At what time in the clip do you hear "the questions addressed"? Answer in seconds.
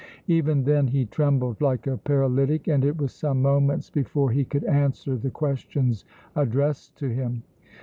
5.15-6.95